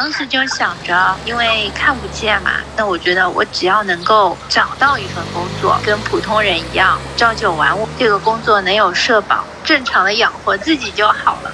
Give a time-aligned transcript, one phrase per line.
[0.00, 11.52] 当时就想着，因为看不见嘛，那我觉得我只要能够找到一份工作，跟普通人一样朝九晚五，这个工作能有社保，正常的养活自己就好了。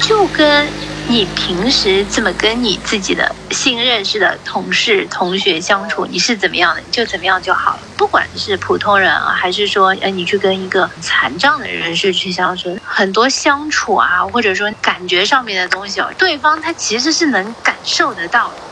[0.00, 0.66] 就跟
[1.10, 7.88] 你平时怎么跟你自己的新认识的同事、同学相处，你是怎么样的，你就怎么样就好了。
[7.96, 18.69] 不管是普通人啊，还是说，哎，你去跟一个残障的人士去相处，很多相处啊，或者说感觉上面的东西哦，对方他其实是能感受得到的。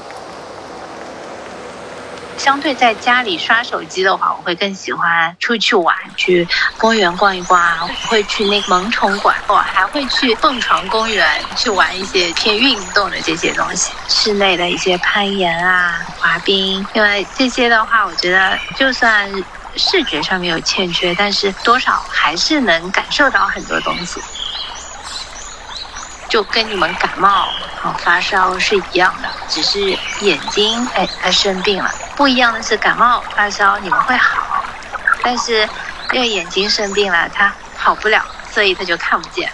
[2.39, 6.47] 相对在家里刷手机的话，我会更喜欢出去玩，去
[6.79, 7.61] 公园逛一逛，
[8.07, 19.31] 会去那个萌宠馆，我还会去蹦床公园去玩一些偏运动的这些东西，室内的一些攀岩啊、滑冰，因为这些的话，我觉得就算
[19.77, 24.21] 视觉上面有欠缺，但是多少还是能感受到很多东西。
[26.29, 27.49] 就跟你们感冒、
[27.81, 29.81] 好发烧是一样的，只是
[30.21, 31.91] 眼睛哎，他生病了。
[32.17, 34.63] 不一样的是，感冒发烧你们会好，
[35.23, 35.67] 但是
[36.13, 39.51] 因为眼睛生病了，他好不了，所以他就看不见。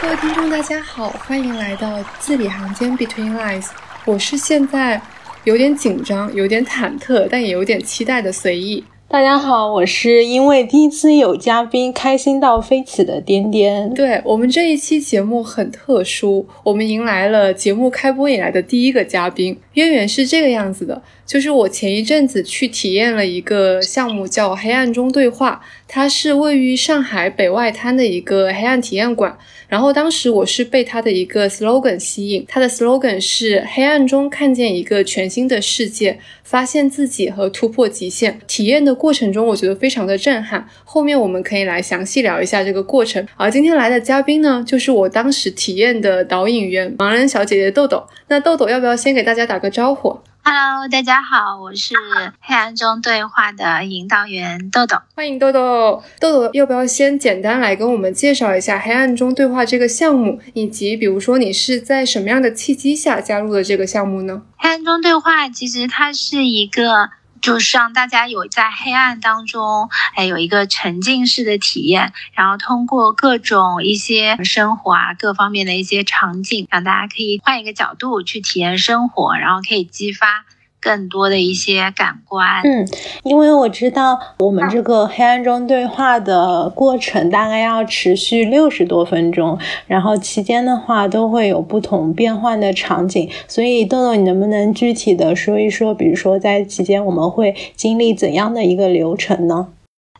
[0.00, 3.66] 各位听众，大家好，欢迎来到字里行间 Between Lies
[4.06, 5.02] 我是现在
[5.44, 8.86] 有点紧张、有点忐忑，但也有点期待的随意。
[9.10, 13.88] 大家好，我是因为第一次有嘉宾开心到飞起的颠颠。
[13.94, 19.58] 对我们这一期节目很特殊，我们迎来了节目开播以来的第一个嘉宾。
[19.72, 29.38] 渊源是这个样子的，就是我前一阵子去体验了一个项目，叫《黑暗中对话》，它是位于上海北外滩的一个黑暗体验馆。
[29.68, 38.40] 然后当时我是被它的一个 slogan 吸引，它的 slogan 是“黑暗中看见一个全新的世界，发现自己和突破极限”。
[38.48, 40.66] 体验的过程中，我觉得非常的震撼。
[40.84, 43.24] 后面我们可以来详细聊一下这个过程。
[43.36, 48.02] 而今天来的嘉宾呢，就是我当时体验的导引员盲人小姐姐豆豆。
[48.28, 50.18] 那豆豆要不要先给大家打个招呼
[50.50, 51.94] ？Hello，大家好，我是
[52.40, 56.02] 黑暗中对话的引导员豆豆，欢迎豆豆。
[56.18, 64.40] 豆豆要不要先简单来跟我们介绍一下黑暗中对话这个项目，以及比如说你是在什么样的契机下加入的这个项目呢？
[64.56, 67.10] 黑暗中对话其实它是一个。
[67.40, 80.44] 就是让大家有在黑暗当中，哎，有一个沉浸式的体验，然后通过各种一些生活啊，各方面的一些场景，让大家可以换一个角度去体验生活，然后可以激发。
[80.80, 82.86] 更多的一些感官，嗯，
[83.24, 99.72] 因为我知道我们这个黑暗中对话的过程大概要持续六十多分钟，然后期间的话都会有不同变换的场景，所以豆豆，你能不能具体的说一说，比如说在期间我们会经历怎样的一个流程呢？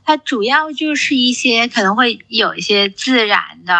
[0.05, 3.75] 它主要就是一些可能会有一些自然的，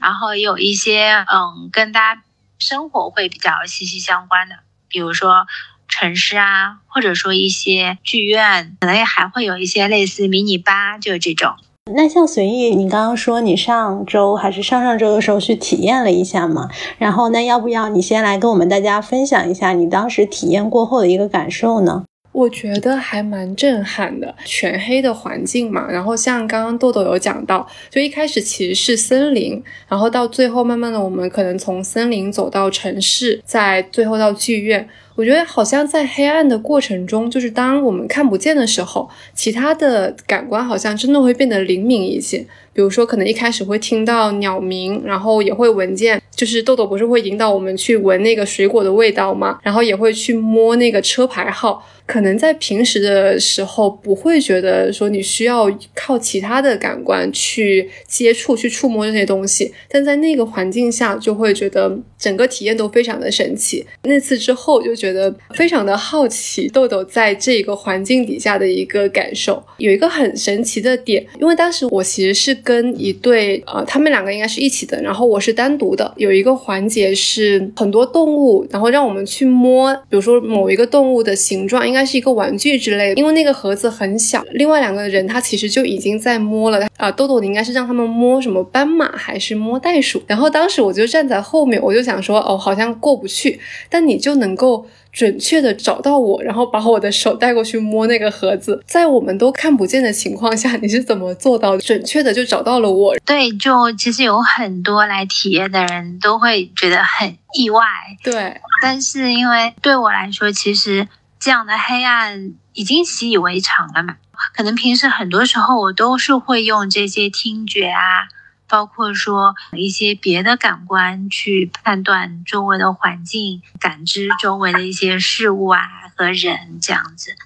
[0.00, 2.22] 然后有一些嗯跟大家
[2.58, 4.56] 生活会比较息息相关的，
[4.88, 5.46] 比如说。
[5.88, 11.52] 城市啊，或者说一些剧院，可能也还会有一些类似迷你吧，就是这种。
[11.94, 16.68] 那像随意，你刚刚说你上周还是上上周的时候去体验了一下嘛？
[16.98, 22.04] 然后那要不要你先来跟我们大家分享一下你当时体验过后的一个感受呢？
[22.32, 25.88] 我觉得还蛮震撼的，全黑的环境嘛。
[25.88, 34.86] 然后像刚刚豆豆有讲到，就一开始其实是森林，然后到最后慢慢的我们可能从森林走到城市，再最后到剧院。
[35.16, 42.46] 我觉得好像在黑暗的过程中，就是当我们看不见的时候，其他的感官好像真的会变得灵敏一些。
[42.74, 49.58] 比如说，可能一开始会听到鸟鸣，然后也会闻见，就是豆豆不是会引导我们去闻那个水果的味道吗？
[49.62, 51.84] 然后也会去摸那个车牌号。
[52.06, 63.84] 可能在平时的时候不会觉得说你需要靠其他的感官去接触、去触摸这些东西，但在那个环境下就会觉得整个体验都非常的神奇。
[64.04, 69.60] 那次之后就觉得非常的好奇豆豆在这个环境底下的一个感受。
[69.78, 76.14] 有一个很神奇的点，因为当时我其实是跟一对呃，他们两个应该是一起的，然后我是单独的。
[76.26, 81.96] 有一个环节是很多动物，然后让我们去摸，比如说某一个动物的形状应。
[81.96, 84.44] 该是一个玩具之类的，因为那个盒子很小。
[84.52, 90.20] 另外两个人他其实就已经在摸了啊，豆豆你应该是让他们摸什么斑马还是摸袋鼠？
[90.26, 93.58] 然后当时我就站在后面，我就想说哦，好像过不去。
[93.88, 94.84] 但你就能够
[95.16, 103.16] 准确的找到我，然后把我的手带过去摸那个盒子，在我们都看不见的情况下，你是怎么做到准确的就找到了我？
[103.24, 107.82] 对，就其实有很多来体验的人都会觉得很意外。
[108.22, 111.08] 对，但是因为对我来说，其实。
[111.38, 114.16] 这样的黑暗已经习以为常了嘛？
[114.56, 118.26] 可能平时很多时候我都是会用这些听觉啊，
[118.68, 125.80] 包括说一些别的感官去判断周围的环境，感知周围的一些事物啊
[126.16, 127.36] 和人这样子。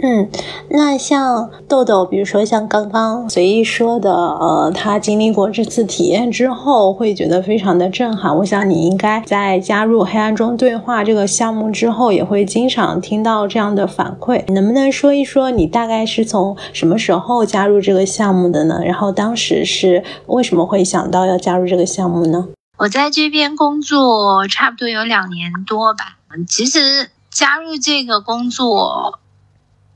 [0.00, 0.30] 嗯，
[0.70, 8.36] 那像豆豆，比如说像刚刚随意说的，呃，他经历过这次体验之后，会觉得非常的震撼。
[8.36, 14.44] 我想你应该在加入黑暗中对话这个项目之后，也会经常听到这样的反馈。
[14.52, 18.80] 能不能说一说你大概是从什么时候加入这个项目的呢？
[18.84, 22.46] 然后当时是为什么会想到要加入这个项目呢？
[22.76, 26.18] 我在这边工作差不多有两年多吧。
[26.46, 29.18] 其实加入这个工作。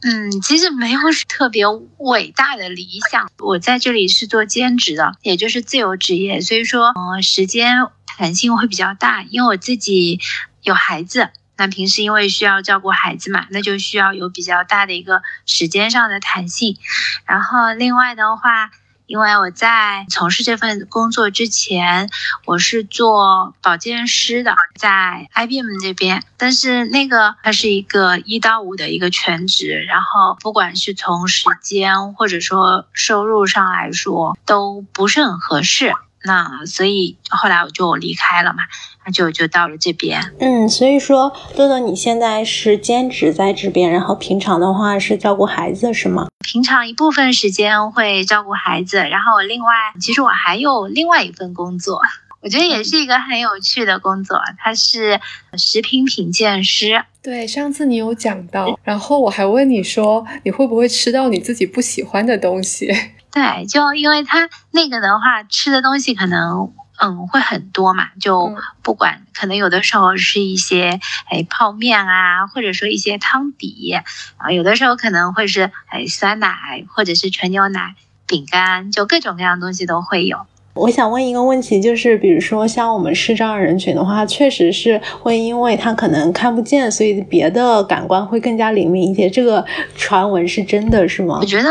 [0.03, 1.65] 嗯，其实没有特别
[1.99, 3.31] 伟大的理想。
[3.39, 9.23] 我在这里是做兼职的，也就是自由职业，所以说，嗯，时间弹性会比较大。
[9.23, 10.21] 因为我自己
[10.63, 16.79] 有孩子，那平时因为需要照顾孩子嘛，那就需要有比较大的一个时间上的弹性。
[17.25, 18.71] 然后另外的话。
[19.13, 22.09] 因为我在从事这份工作之前，
[22.47, 35.93] 我是做保健师的，在 IBM 这边，但是那个它是一个一到五的一个全职，然后不管是从时间或者说收入上来说，都不是很合适。
[36.25, 38.59] 那所以后来我就离开了嘛。
[39.05, 46.29] 那就就到了这边，嗯，所以说豆豆你现在是兼职在这边，然后平常的话是照顾孩子是吗？
[46.39, 52.01] 平常一部分时间会照顾孩子，然后另外其实我还有另外一份工作，
[52.43, 55.19] 我觉得也是一个很有趣的工作，它是
[55.55, 57.03] 食品品鉴师。
[57.21, 62.89] 对，上次你有讲到，然后我还问你说你会不会吃到你自己不喜欢的东西？
[63.33, 66.73] 对，就因为它那个的话，吃的东西可能。
[67.01, 73.93] 嗯，会很多嘛，就不管可能有的时候是一些哎泡面啊，或者说一些汤底
[74.37, 77.97] 啊，有的时候可能会是哎酸奶或者是纯牛奶、
[78.29, 80.47] 饼干，就各种各样东西都会有。
[80.75, 89.29] 我想问一个问题，就是比如说像我们视障人群的话，确实是会因为他可能看不见，所以别的感官会更加灵敏一些。
[89.29, 89.65] 这个
[89.97, 91.39] 传闻是真的是吗？
[91.41, 91.71] 我觉得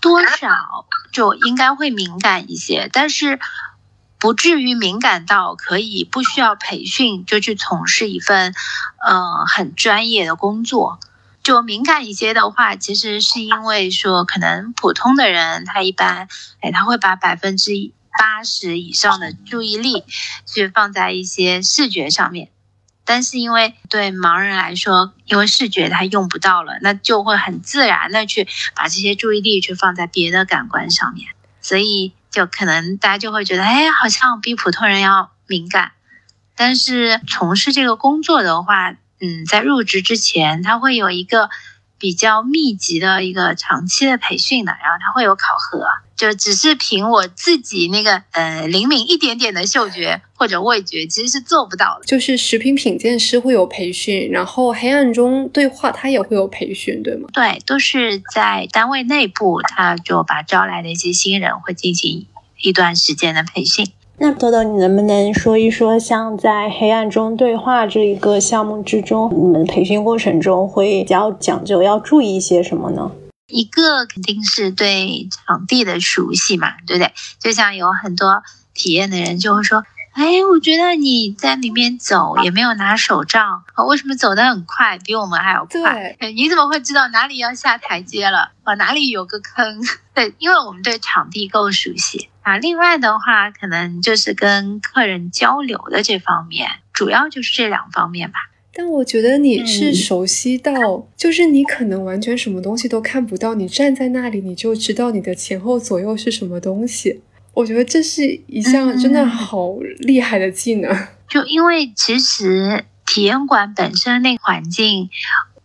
[0.00, 0.48] 多少
[1.12, 3.38] 就应该会敏感一些，但是。
[4.22, 8.52] 不至于敏感到可以不需要培训就去从事一份，
[9.02, 10.98] 呃，很专业的工作。
[11.42, 16.28] 就敏感一些的话，其实是因为说，可能普通的人他一般，
[16.60, 20.04] 哎，他会把百分之一八十以上的注意力
[20.44, 22.50] 去放在一些视觉上面。
[23.06, 31.28] 但是因为对盲人来说，因为视觉他用不到了，那就会很自然的去把这些注意力去放在别的感官上面，
[31.62, 32.12] 所以。
[32.30, 35.90] 就可能大家就会觉得，哎，好像比普通人要敏感。
[36.54, 41.50] 但是从事这个工作的话，嗯，在入职之前，他会有一个
[42.00, 45.86] 比较密集的一个长期的培训的，然后他会有考核。
[46.16, 52.04] 就只是凭我自己那个呃灵敏一点点的嗅觉或者味觉，其实是做不到的。
[52.04, 57.28] 就是食品品鉴师会有培训，然后黑暗中对话他也会有培训，对吗？
[57.32, 62.26] 对，都是在单位内部，他就把招来的一些新人会进行
[62.58, 63.90] 一段时间的培训。
[64.22, 73.10] 那豆豆，你能不能说一说，像在黑暗中对话这一个项目之中，你们培训过程中会比较讲究，要注意一些什么呢？
[73.46, 77.10] 一个肯定是对场地的熟悉嘛，对不对？
[77.40, 78.42] 就像有很多
[78.74, 86.16] 体验的人就会说：“哎，我觉得你在里面走也没有拿手杖，为什么走得很快，比我们还要快？
[86.34, 88.50] 你怎么会知道哪里要下台阶了？
[88.64, 89.80] 啊，哪里有个坑？
[90.12, 92.58] 对，因为我们对场地够熟悉啊。
[92.58, 98.38] 另外的话，可能就是跟客人交流的这方面，主要就是这两方面吧。”
[98.72, 107.22] 但我觉得你是熟悉到，就是你可能完全什么东西都看不到，你站在那里你就知道你的前后左右是什么东西。
[107.60, 111.06] 我觉得这是一项真的好厉害的技能。
[111.28, 115.10] 就因为其实体验馆本身那环境，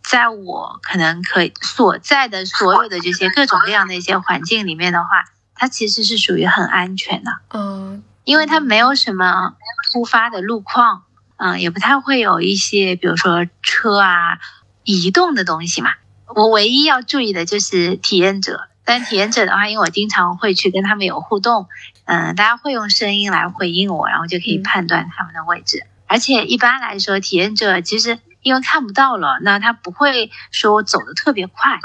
[0.04, 5.24] 在我可能可以所在的所有的这些各种各样的一些环境里面的话，
[5.54, 7.30] 它其实是属于很安全的。
[7.54, 9.54] 嗯，因为它没有什么
[9.92, 11.04] 突发的路况。
[11.38, 14.38] 嗯，也不太会有一些，比如说车啊，
[14.84, 15.90] 移动的东西嘛。
[16.34, 21.66] 我唯一要注意的就是体验者，但体验者的话，因为我经常会去跟他们有互动，
[22.06, 25.84] 嗯，大家会用声音来回应我，然后就可以判断他们的位置。
[26.06, 31.78] 而且一般来说，体验者其实因为看不到了，那他不会说我走的特别快。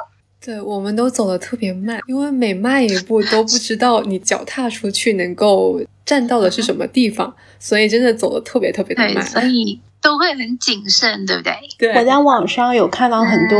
[0.43, 9.23] 对，我们都走的特别慢，因为每迈一步都不知道你脚踏出去能够站到的是什么地方，所以真的走的特别特别的慢。
[9.25, 9.79] 所以。
[10.03, 11.53] 都会很谨慎，对不对？
[11.77, 11.93] 对。
[11.93, 13.57] 我在网上有看到很多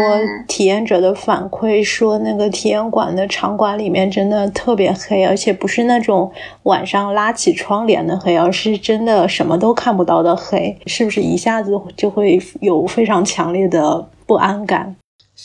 [0.48, 6.32] 体验者的反馈，说那个体验馆的场馆里面真的特别黑，而且不是那种
[6.64, 10.76] 晚上拉起窗帘的黑，而是真的什么都看不到的黑。
[10.88, 14.96] 是不是一下子就会有非常强烈的不安感？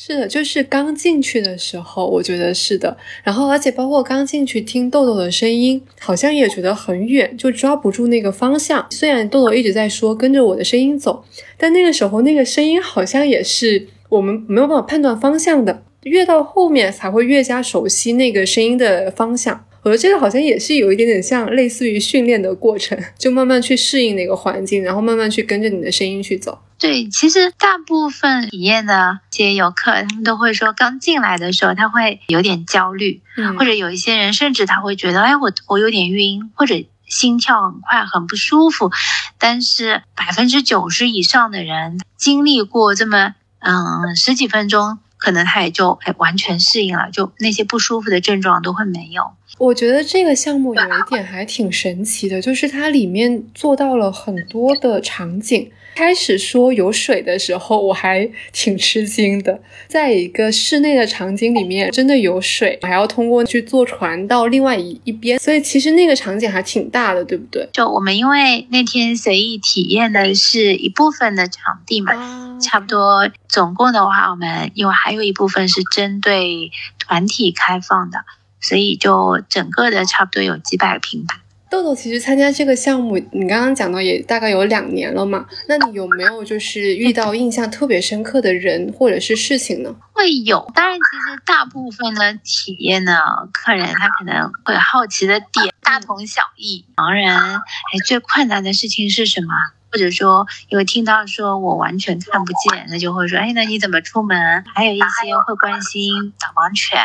[0.06, 2.96] 是的，就是刚进去的时候，我觉得是的。
[3.24, 8.86] 然后，而且包括刚进去听豆豆的声音，好像也觉得很远，就抓不住那个方向。
[8.90, 11.24] 虽然豆豆一直在说跟着我的声音走，
[11.56, 15.82] 但那个时候那个声音好像也是我们没有办法判断方向的。
[16.04, 19.64] 越到后面才会越加熟悉那个声音的方向。
[19.82, 26.56] 我觉得这个好像也是有一点点像类似于训练的过程，就慢慢去适应那个环境，然后慢慢去跟着你的声音去走。
[26.78, 33.22] 对，其实大部分体验的这些游客，他们都会说，刚进来的时候他会有点焦虑，
[33.58, 36.74] 或者有一些人甚至他会觉得，哎，我我有点晕，或者
[37.06, 38.92] 心跳很快，很不舒服。
[39.38, 49.30] 但是百分之九十以上的人经历过这么嗯十几分钟，可能他也就哎完全适应了，就那些不舒服的症状都会没有。
[49.58, 55.70] 我觉得这个项目有一点还挺神奇的，就是它里面做到了很多的场景。
[55.96, 59.62] 开始说有水的时候，我还挺吃惊的。
[59.88, 67.66] 在一个室内的场景里面，真的有水，还要通过去坐船到另外一一边，所以其实那个场景还挺大的，对不对？
[67.72, 78.18] 就我们因为那天随意体验的是一部分的场地嘛，差不多总共的话，我们因为还有一部分是针对团体开放的。
[78.58, 81.40] 所以就整个的差不多有几百平吧。
[81.76, 85.44] 豆豆其实参加这个项目，你刚刚讲到也大概有两年了嘛？
[85.68, 89.94] 那你有没有就是遇到印象特别深刻的人或者是事情呢？
[90.12, 93.18] 会有，当然其实大部分的体验呢，
[93.52, 96.86] 客人他可能会好奇的点大同小异。
[96.96, 97.60] 盲人哎，
[98.06, 99.48] 最困难的事情是什么？
[99.92, 104.64] 或者说有听到说我完全看不见，那就会说哎，那你怎么出门？
[104.74, 106.98] 还有一些会关心导盲犬。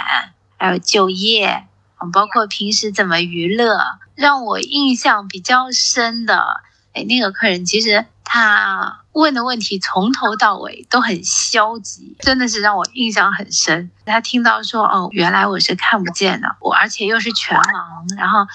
[0.58, 1.66] 还有就业，
[2.10, 3.80] 包括平时怎么娱乐，
[4.16, 6.62] 让我印象比较深的，
[6.94, 13.92] 哎，那个客人其实他问的问题从头到尾都很消极，真的是让我印象很深。
[14.06, 18.48] 他听到说，哦，原来我是看不见的，我而且又是全盲，然后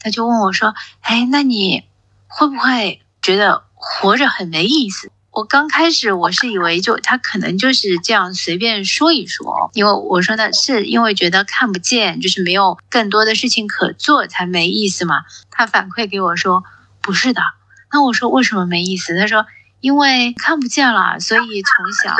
[0.00, 1.84] 他就问我说，哎，那你
[2.26, 5.12] 会不会觉得活着很没意思？
[5.38, 15.22] 我刚开始我是以为就他可能就是这样随便说一说，因为我说的是因为觉得看不见，就是没有更多的事情可做才没意思嘛。
[15.48, 16.64] 他反馈给我说
[17.00, 17.40] 不是的，
[17.92, 19.16] 那我说为什么没意思？
[19.16, 19.46] 他说
[19.78, 22.16] 因为看不见了，所以从小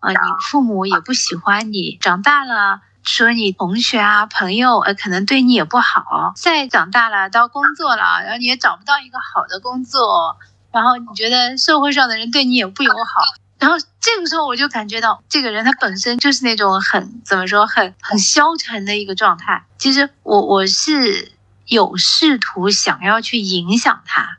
[0.00, 0.18] 呃你
[0.50, 10.36] 父母也不喜欢你，长大了说你同学啊朋友呃可能对你也不好，再长大了到工作了，然后你也找不到一个好的工作。
[10.72, 13.22] 然后你觉得社会上的人对你也不友好，
[13.58, 19.64] 然后这个时候我就感觉到这个人他本身就是那种很怎么说很很消沉的一个状态。
[19.78, 21.32] 其实我我是
[21.66, 24.38] 有试图想要去影响他，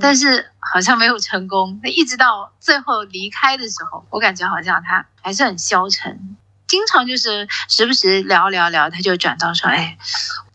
[0.00, 1.80] 但是好像没有成功。
[1.82, 9.96] 那一直到最后离开的时候，我感觉好像他还是很消沉，经常就是时不时聊聊聊，他就转到说，哎，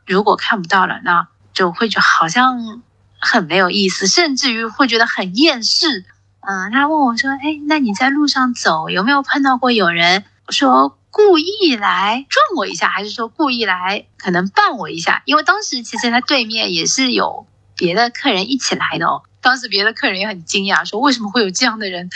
[0.05, 2.83] 如果看不到了，那就会就好像。
[3.23, 6.05] 很没有意思，甚至于会觉得很厌世。
[6.41, 15.23] 嗯，他问我说：“哎，那你在路上走，有没有碰到过有人说故意来撞我一下，还是说故意来可能绊我一下？
[15.25, 19.23] 因为当时其实他对面也是有别的客人一起来的哦。
[19.41, 22.09] 当时别的客人也很惊讶，说为什么会有这样的人？”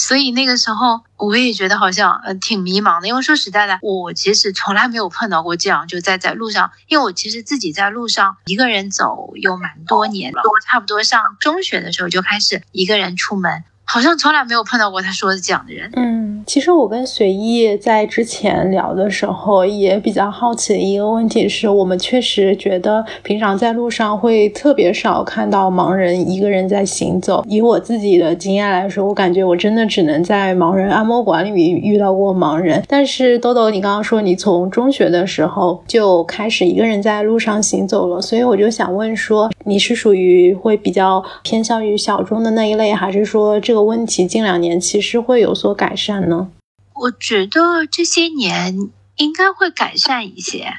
[0.00, 13.62] 所以那个时候，我也觉得好像呃挺迷茫的，因为说实在的，我其实从来没有碰到过这样，就在在路上，因为我其实自己在路上一个人走有蛮多年了，我差不多上中学的时候就开始一个人出门。
[13.92, 15.90] 好像从来没有碰到过他说的这样的人。
[15.96, 27.44] 嗯，其实我跟随意在之前聊的时候，也比较好奇的一个问题是，我们确实觉得平常在路上会特别少看到盲人一个人在行走。
[27.48, 32.80] 以我自己的经验来说，我感觉我真的只能在盲人按摩馆里面遇到过盲人。
[32.86, 43.80] 但是豆豆，你刚刚说你从中学的时候就开始一个人在路上行走了，所以我就想问说，你是属于会比较偏向于小众的那一类，还是说这个？
[43.90, 46.48] 问题近两年其实会有所改善呢？
[46.94, 50.74] 我觉得这些年应该会改善一些。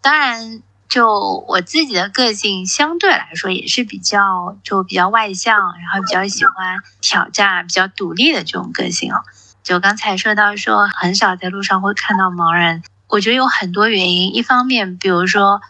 [0.00, 9.18] 当然，就我自己的个性相对来说也是比较就比较外向，然后比较喜欢挑战、比较独立的这种个性哦。
[9.62, 14.34] 就刚才说到说很少在路上会看到盲人，我觉得有很多原因。
[14.34, 15.60] 一方面，比如说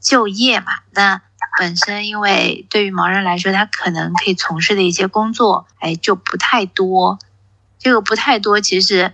[0.00, 1.20] 就业嘛，那
[1.58, 7.18] 本身因为对于盲人来说，他可能可以从事的一些工作，哎，就不太多。
[7.78, 9.12] 这个不太多，其实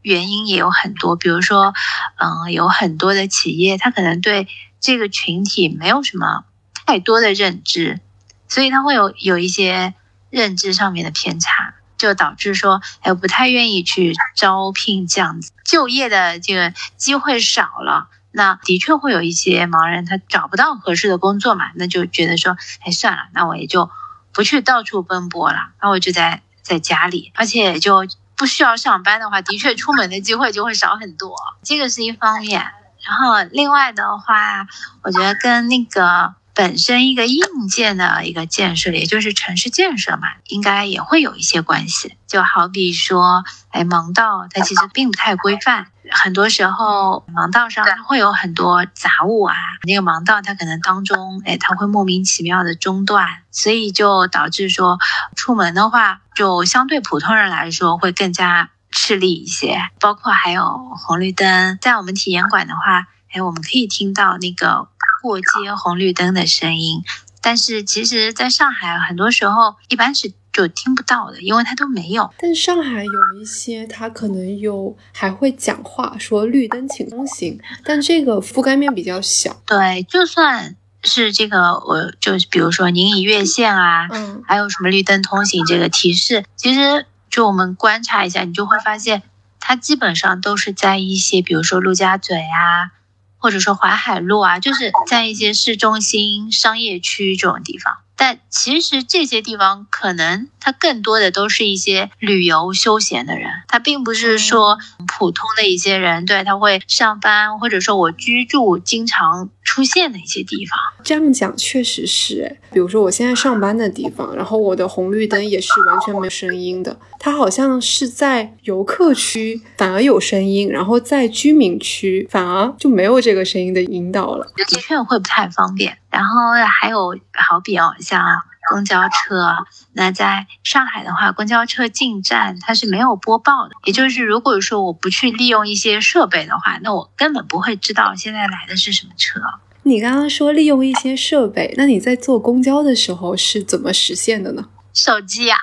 [0.00, 1.74] 原因也有很多，比如说，
[2.16, 4.48] 嗯，有很多的企业，他可能对
[4.80, 6.44] 这个群体没有什么
[6.86, 8.00] 太多的认知，
[8.48, 9.94] 所以他会有有一些
[10.30, 18.08] 认知上面的偏差，就导致说，哎，不太愿意去招聘这样子，就业的这个机会少了。
[18.32, 23.90] 那的确会有一些盲人，他找不到合适的工作嘛，那就觉得说，哎，算了，那我也就
[24.32, 32.60] 不去到处奔波了，那我就在在家里，而且就不需要上班的话，的确出门的机会就会少很多，这个是一方面。
[33.04, 34.66] 然后另外的话，
[35.02, 36.34] 我觉得跟那个。
[36.54, 42.16] 本身一个硬件的一个建设，也就是城市建设嘛，应该也会有一些关系。
[42.26, 49.54] 就好比说，哎，盲道它其实并不太规范，很多时候盲道上会有很多杂物啊，
[49.86, 54.98] 那个盲道它可能当中，哎，它会莫名其妙的中断，所以就导致说
[55.34, 59.78] 出门的话，就相对普通人来说会更加吃力一些。
[60.00, 64.88] 包括还有红绿灯，在我们体验馆的话，哎，我们可以听到那个。
[65.22, 67.02] 过街红绿灯的声音，
[67.40, 72.30] 但是其实在上海很多时候一般是就听不到的，因为它都没有。
[72.38, 79.62] 但上海有一些，它可能有还会讲话，说绿灯请通行，但这个覆盖面比较小。
[79.64, 89.22] 对，就算是这个，我就比如说您已越线啊，嗯，还有什么绿灯通行这个提示，其实就我们观察一下，你就会发现，
[89.58, 92.92] 它基本上都是在一些，比如说陆家嘴啊。
[93.42, 97.98] 或者说淮海路啊，就是在一些市中心商业区这种地方。
[98.14, 110.78] 但其实这些地方可能它更多的都是一些旅游休闲的人，它并不是说普通的一些人，对他会上班或者说我居住经常出现的一些地方。
[111.02, 125.96] 这样讲确实是，哎，比如说我现在上班的地方，然后我的红绿灯也是完全没有声音的，它好像是在游客区反而有声音，然后在居民区反而就没有这个声音的引导了，的确会不太方便。
[126.10, 128.22] 然后还有好比哦，像
[128.68, 129.56] 公交车，
[129.92, 139.40] 那在上海的话，公交车进站它是没有播报的，也就是如果说我不去利用一些设备的话，那我根本不会知道现在来的是什么车。
[139.84, 144.66] 你刚刚说利用一些设备，那你在坐公交的时候是怎么实现的呢？
[144.94, 145.56] 手机呀。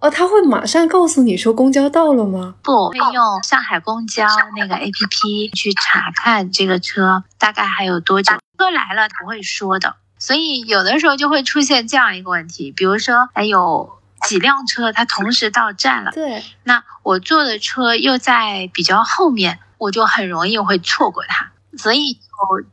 [0.00, 2.54] 哦，他会马上告诉你说公交到了吗？
[2.62, 22.20] 不会用上海公交那个 A P P 去查看这个车大概还有多久，车来了不会说的，所以有的时候就会出现这样一个问题，比如说还有几辆车它同时到站了，对，那我坐的车又在比较后面，我就很容易会错过它，所以就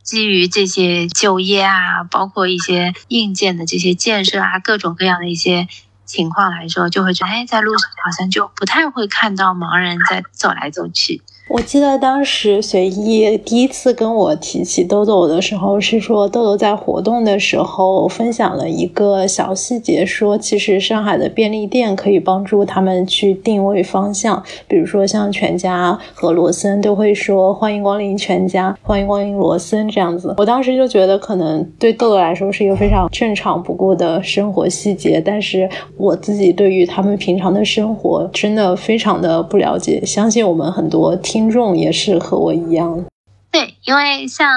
[0.02, 5.68] 基于这些就业啊，包括一些硬件的这些建设啊，各种各样的一些。
[6.06, 11.20] 情况来说，就会觉得，哎，在路上好像就不太会看到盲人在走来走去。
[11.48, 30.34] 我记得当时随意第一次跟我提起豆豆的时候，是说豆豆在活动的时候分享了一个小细节，说其实上海的便利店可以帮助他们去定位方向，比如说像全家和罗森都会说欢迎光临全家，欢迎光临罗森这样子。
[30.38, 41.16] 我当时就觉得可能对豆豆来说是一个非常正常不过的生活细节，但是我自己对于他们平常的生活真的非常的不了解，相信我们很多。
[41.36, 43.04] 听众也是和我一样，
[43.50, 44.48] 对，因为像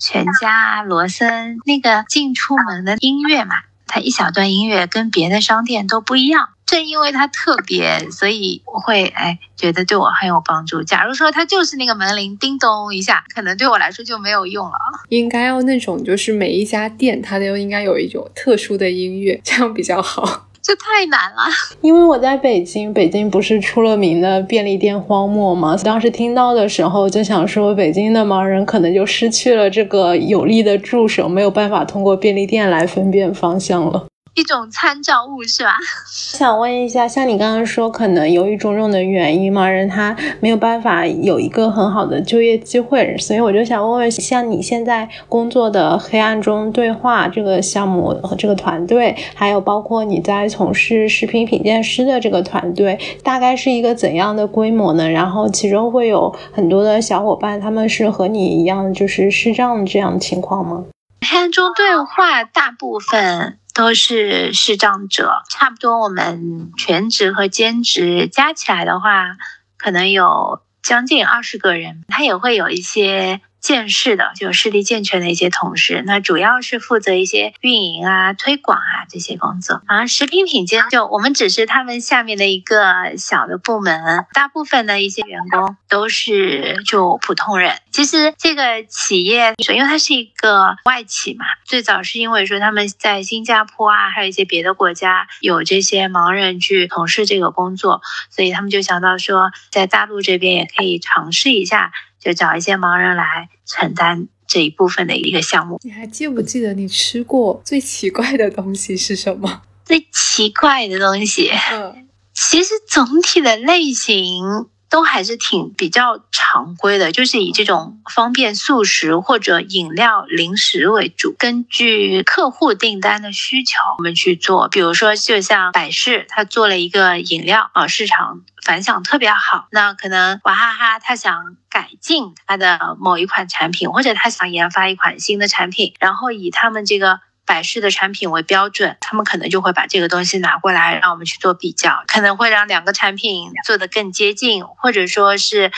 [0.00, 3.54] 全家、罗森那个进出门的音乐嘛，
[3.86, 6.48] 它一小段音乐跟别的商店都不一样。
[6.66, 10.82] 正因为它特别，所以我会哎觉得对我很有帮助。
[10.82, 14.76] 假如说它就是那个门铃叮咚一下，可能对我来说就没有用了。
[15.10, 20.48] 应该要那种，就是每一家店它都应该有一种特殊的音乐，这样比较好。
[20.64, 21.44] 这太难了，
[21.82, 25.76] 因为我在北京，北京不是出了名的便利店荒漠吗？
[25.84, 34.06] 当时听到的时候就想说，北京的盲人可能就失去了这个有力的助手，没有办法通过便利店来分辨方向了。
[34.34, 35.76] 一种参照物是吧？
[36.10, 55.08] 想问一下，像你刚刚说，可能由于种种的原因嘛，人他没有办法有一个很好的就业机会，所以我就想问问，像你现在工作的黑暗中对话这个项目和这个团队，还有包括你在从事食品品鉴师的这个团队，大概是一个怎样的规模呢？
[55.08, 60.84] 然后其中会有很多的小伙伴，他们是和你一样，就是视障这样的情况吗？
[61.20, 63.58] 黑暗中对话大部分。
[63.74, 69.36] 都是视障者，差不多我们全职和兼职加起来的话，
[69.76, 72.04] 可能有将近二十个人。
[72.06, 79.80] 他也会有一些健视的，就视力健全的一些同事，那主要是负责一些运营啊、推广啊这些工作。
[79.86, 87.78] 啊，食品品鉴就我们只是他们下面的一个小的部门，大部分的一些员工都是就普通人。
[87.90, 101.92] 其实这个企业，因为它是一个外企嘛，最早是因为说他们在新加坡啊，还有一些别的国家有这些盲人去从事这个工作，所以他们就想到说，在大陆这边也可以尝试一下。
[102.24, 105.78] 就找一些盲人来承担这一部分的一个项目。
[105.82, 109.62] 你还记不记得你吃过最奇怪的东西是什么？
[109.84, 114.66] 最奇怪的东西，嗯，其实总体的类型。
[114.94, 121.34] 都还是挺比较常规的，就是以这种方便速食或者饮料、零食为主。
[121.36, 124.68] 根据客户订单的需求，我们去做。
[124.68, 129.66] 比如说，就像百事，他做了一个饮料啊，市场反响特别好。
[129.72, 137.18] 那可能娃哈哈他想改进他的某一款产品，或者他想研发一款新的产品，然后以他们这个。
[137.46, 145.70] 百事的产品为标准，他们可能就会把这个东西拿过来，让我们去做比较，可能会让两个产品做得更接近，或者说是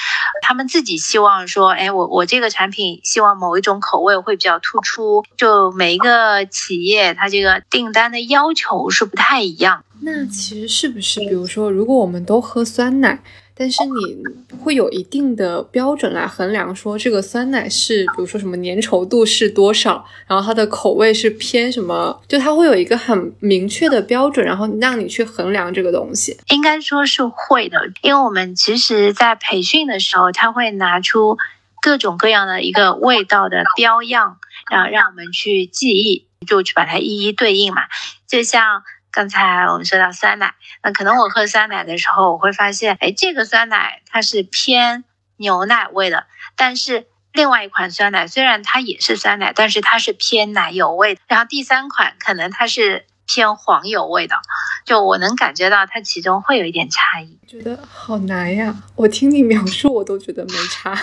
[0.42, 9.84] 他们自己希望说，哎，我我这个产品希望某一种口味会比较突出，就每一个企业它这个订单的要求是不太一样。
[10.02, 13.20] 那其实是不是，比如说，如果我们都喝酸奶？
[13.58, 14.22] 但是你
[14.62, 26.36] 会有一定的标准来衡量，说这个酸奶是，比如说什么粘稠度是多少，然后它的口味是偏什么，就它会有一个很明确的标准，然后让你去衡量这个东西。
[26.50, 31.38] 应该说是会的，因为我们其实在培训的时候，他会拿出
[31.80, 34.36] 各种各样的一个味道的标样，
[34.70, 37.80] 然后让我们去记忆，就去把它一一对应嘛，
[38.28, 38.82] 就像。
[39.16, 45.04] 刚才我们说到酸奶，那可能我喝酸奶的时候，我会发现，哎，这个酸奶它是偏
[45.38, 51.22] 牛奶味的，但是另外一款酸奶虽然它也是酸奶，但是它是偏奶油味的。
[51.28, 54.36] 然后第三款可能它是偏黄油味的，
[54.84, 57.38] 就我能感觉到它其中会有一点差异。
[57.46, 60.94] 觉得好难呀，我听你描述我都觉得没差。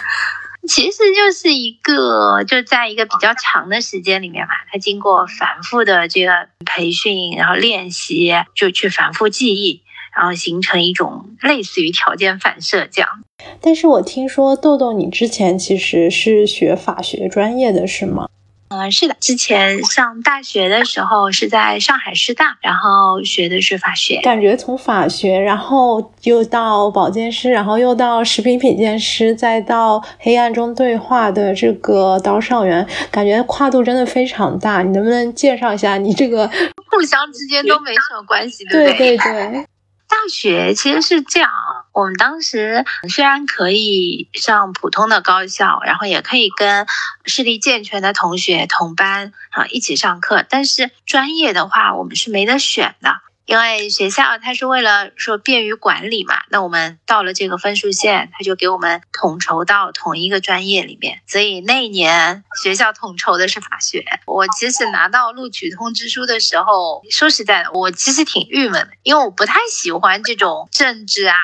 [0.68, 9.82] 其实就是一个，就在一个比较长的时间里面嘛，他经过反复的这个培训，然后练习，就去反复记忆，
[10.16, 13.10] 然后形成一种类似于条件反射这样。
[13.60, 18.30] 但是我听说豆豆，你之前其实是学法学专业的，是吗？
[18.74, 24.20] 嗯，是的，之前上大学的时候是在上海师大，然后学的是法学。
[24.24, 34.82] 感觉从法学，然后又到保健师，然后又到食品品鉴师，再到黑暗中对话的这个导赏员，感觉跨度真的非常大。
[34.82, 36.50] 你能不能介绍一下你这个？
[36.90, 39.18] 互相之间都没什么关系，对不对？
[39.18, 39.66] 对对对。
[40.14, 41.50] 大学其实是这样，
[41.92, 46.86] 我们当时虽然可以上普通的高校，然后也可以跟
[47.26, 53.22] 视力健全的同学同班啊一起上课，但是专业的话，我们是没得选的。
[53.46, 61.22] 因为学校它是为了说便于管理嘛，那我们到了这个分数线，他就给我们统筹到同一个专业里面。
[61.28, 64.04] 所以那一年学校统筹的是法学。
[64.26, 71.36] 我其实拿到录取通知书的时候，说实在的，我其实挺郁闷的，因为我不太喜欢这种政治啊，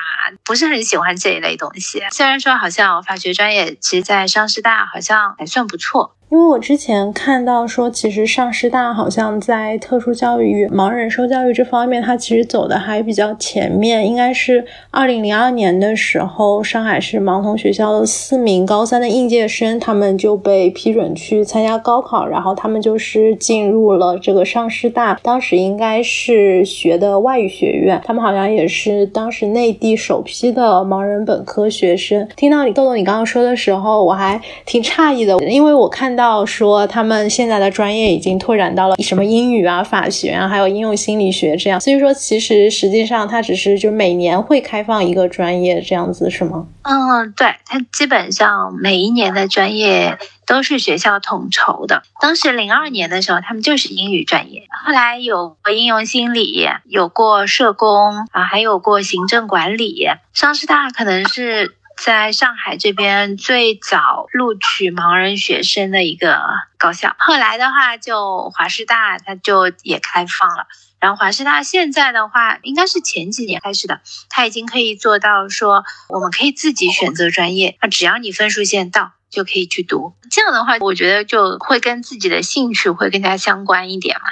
[0.44, 2.02] 不是很喜欢这一类东西。
[2.10, 6.16] 虽然说好像法学专业，其实在上师大好像还算不错。
[6.30, 14.06] 因为我之前看到说，其实上师大好像在特殊教育、盲人受教育这方面，它其实走的还比较前面。
[14.06, 25.18] 应该是二零零二年的时候，上海市盲童学校的四名高三的应届生，他们就被批准去参加高考，然后他们就是进入了这个上师大。
[25.24, 32.28] 当时应该是学的外语学院，他们好像也是当时内地首批的盲人本科学生。
[32.36, 36.19] 听到你豆豆你刚刚说的时候，我还挺诧异的，因为我看到。
[36.20, 41.80] 到说他们现在的专业已经拓展到了什么英语啊、法学啊，还有应用心理学这样。
[41.80, 46.66] 所以说，其实实际上它只是就每年会开放一个专业这样子，是吗？
[46.82, 52.02] 嗯，对，它基本上每一年的专业都是学校统筹的。
[52.20, 60.06] 当时零二年的时候，他们就是英语专业，后来有过应用心理，有过社工啊，还有过行政管理。
[60.34, 61.76] 上师大可能是。
[62.02, 66.40] 在上海这边最早录取盲人学生的一个
[66.78, 70.66] 高校，后来的话就华师大，它就也开放了。
[70.98, 80.14] 然后华师大现在的话，应该是前几年开始的，它已经可以做到说，我们可以自己选择专业，那只要你分数线到，就可以去读。
[80.30, 84.26] 这样的话，我觉得就会跟自己的兴趣会更加相关一点嘛。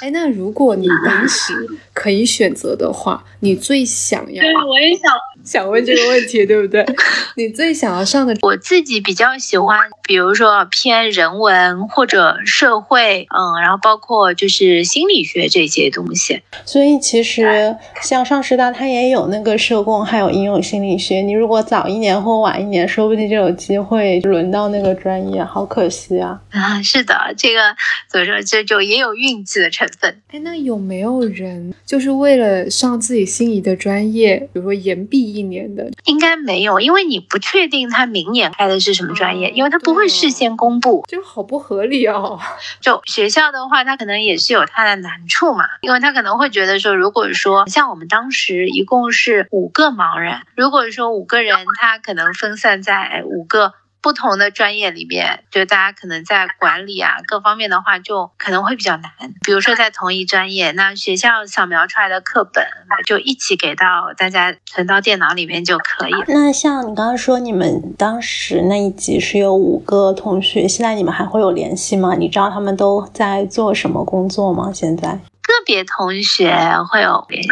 [0.00, 1.52] 哎，那如果你当时
[1.92, 4.42] 可以选择的话，你最想要？
[4.42, 5.12] 对，我也想
[5.44, 6.84] 想问这个问题，对不对？
[7.36, 16.42] 你最想要上的，我自己比较喜欢，比如说偏人文或者社会，嗯，然后包括就是心理学这些东西。
[16.64, 21.20] 所以其实像上师大，它也有那个社工，还有应用心理学。
[21.20, 25.44] 你如果早一年或晚一年，说不定就有机会轮到那个专业。
[25.44, 26.40] 好可惜啊！
[26.50, 27.60] 啊，是的，这个
[28.08, 30.22] 怎么说，这就也有运气的成分。
[30.28, 35.90] 哎，那有没有人就是为了上自己心仪的专业，比如说延毕一年的？
[36.04, 42.38] 应该没有，因为你不确定他明年开的是什么专业，因为他不会事先公布，就好不合理哦。
[42.80, 53.74] 就学校的话，他可能也是有他的难处嘛，因为他可能会觉得说，如果说像我们当时一共是五个盲人，如果说五个人他可能分散在五个。
[54.02, 59.10] 不同的专业里面，就大家可能在管理啊各方面的话，就可能会比较难。
[59.44, 62.64] 比如说在同一专业，那学校扫描出来的课本
[63.04, 66.12] 就一起给到大家存到电脑里面就可以。
[66.28, 72.14] 那像你刚刚说，你们当时那一集是有五个同学，现在你们还会有联系吗？
[72.14, 74.70] 你知道他们都在做什么工作吗？
[74.72, 75.18] 现在？
[75.60, 76.52] 个别同学
[76.90, 77.50] 会有联系，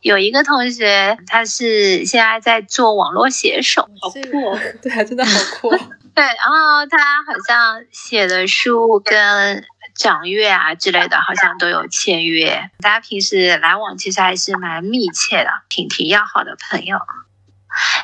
[0.00, 5.70] 有一个同学他是现在在做网络写手，好酷，对，真的好酷。
[6.14, 12.70] 对，然后他好像写的书跟掌阅啊之类的，好像都有签约。
[12.80, 16.98] 大家平时来往其实还是蛮密切的，挺挺要好的朋友。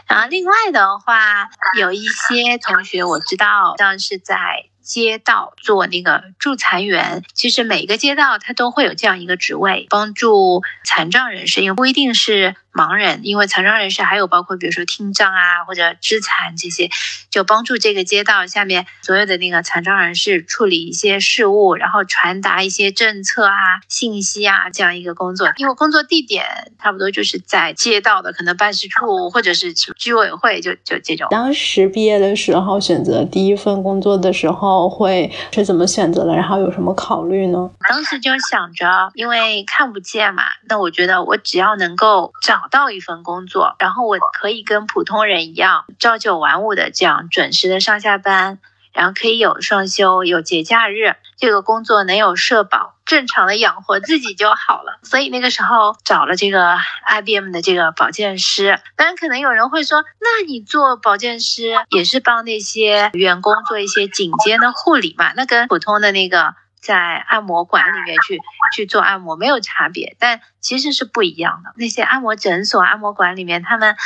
[0.06, 4.66] 然后另外的话，有一些同学我知道，像是在。
[4.92, 12.54] 街道做那个助残员，其实每个街道它都会有这样一个职位，帮助残障人士，因为不一定是。
[12.72, 16.88] 盲人，因为残障人士还有包括比如说听障啊或者肢残这些，
[17.30, 25.52] 就帮助这个街道下面所有的那个残障人士处理一些事务，然后传达一些政策啊信息啊这样一个工作。
[25.56, 31.28] 因为工作地点差不多就是在街道的可能办事处或者是居委会，就就这种。
[31.30, 36.34] 当时毕业的时候选择第一份工作的时候会是怎么选择的？
[36.34, 37.70] 然后有什么考虑呢？
[37.86, 42.61] 当时就想着，因为看不见嘛，那我觉得我只要能够找。
[42.62, 48.60] 找到一份工作，然后我可以跟普通人一样朝九晚五的这样准时的上下班，
[48.92, 55.00] 然后可以有双休、有节假日，这个工作能有社保，正常的养活自己就好了。
[55.02, 56.76] 所以那个时候找了这个
[57.08, 58.78] IBM 的这个保健师。
[58.94, 65.32] 当然，可能有人会说，那你做保健师也是帮那些员工做一些颈肩的护理嘛？
[65.34, 66.54] 那跟普通的那个。
[66.82, 68.38] 在按摩馆里面去
[68.74, 71.72] 去做按摩没有差别，但其实是不一样的。
[71.76, 73.96] 那些按摩诊所、按摩馆里面，他们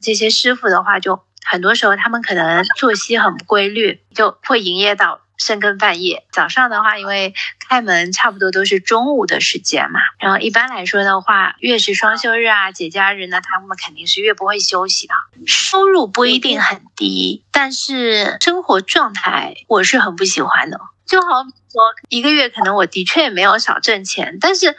[0.00, 6.26] 这些师傅的话，就很多时候他们可能作息很不规律，就会营业到深更半夜。
[6.30, 7.34] 早上的话，因为
[7.68, 15.14] 开门差不多都是中午的时间嘛，然后一般来说的话，越是双休日啊、节假日呢，他们肯定是越不会休息的。
[15.46, 20.80] 收入不一定很低，但是生活状态我是很不喜欢的。
[21.06, 24.76] 就好比说，一个月可能我的确也没有少挣钱，但是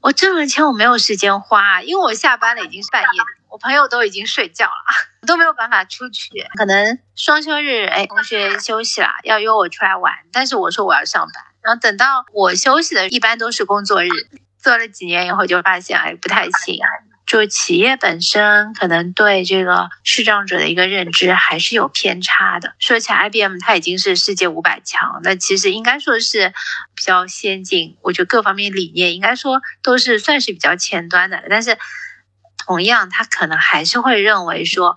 [0.00, 3.08] 我挣了钱我没有时间花，因为我下班了已经是半夜，
[3.48, 6.28] 我朋友都已经睡觉了，都没有办法出去。
[6.56, 14.08] 可能双休日，哎，同学休息了，要约我出来玩，但是我说我要上班，然后等到我休息的，一般都是工作日，
[14.58, 16.78] 做了几年以后就发现，哎，不太行。
[17.24, 22.74] 就企业本身可能对这个视障者的一个认知还是有偏差的。
[22.78, 26.52] 说起来，IBM 它已经是世界五百强，那其实应该说是
[26.94, 27.96] 比较先进。
[28.02, 31.42] 我觉得各方面理念应该说都是算是比较前端的。
[31.48, 31.78] 但是
[32.58, 34.96] 同样，他可能还是会认为说，